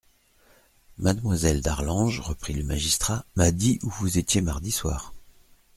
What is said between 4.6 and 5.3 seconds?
soir.